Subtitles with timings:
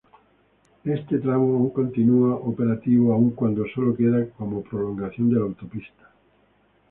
[0.95, 6.05] Este tramo aún continúa operativo aun cuando solo queda como prolongación de la autopista.